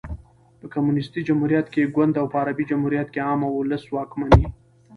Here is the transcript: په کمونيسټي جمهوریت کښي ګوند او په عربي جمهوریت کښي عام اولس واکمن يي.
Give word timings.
په 0.59 0.65
کمونيسټي 0.73 1.21
جمهوریت 1.27 1.65
کښي 1.73 1.83
ګوند 1.95 2.13
او 2.21 2.25
په 2.31 2.37
عربي 2.41 2.63
جمهوریت 2.71 3.07
کښي 3.09 3.21
عام 3.29 3.41
اولس 3.45 3.83
واکمن 3.87 4.31
يي. 4.41 4.47